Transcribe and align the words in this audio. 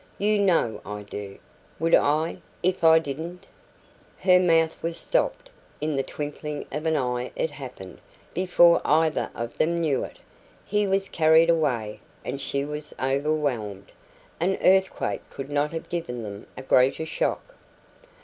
"You 0.17 0.39
KNOW 0.39 0.81
I 0.83 1.03
do! 1.03 1.37
Would 1.79 1.93
I 1.93 2.39
if 2.63 2.83
I 2.83 2.97
didn't" 2.97 3.45
Her 4.23 4.39
mouth 4.39 4.81
was 4.81 4.97
stopped. 4.97 5.51
In 5.79 5.95
the 5.95 6.01
twinkling 6.01 6.65
of 6.71 6.87
an 6.87 6.97
eye 6.97 7.29
it 7.35 7.51
happened, 7.51 8.01
before 8.33 8.81
either 8.83 9.29
of 9.35 9.59
them 9.59 9.79
knew 9.79 10.03
it. 10.03 10.17
He 10.65 10.87
was 10.87 11.07
carried 11.07 11.51
away, 11.51 11.99
and 12.25 12.41
she 12.41 12.65
was 12.65 12.95
overwhelmed. 12.99 13.91
An 14.39 14.57
earthquake 14.63 15.21
could 15.29 15.51
not 15.51 15.71
have 15.71 15.87
given 15.87 16.23
them 16.23 16.47
a 16.57 16.63
greater 16.63 17.05
shock. 17.05 17.53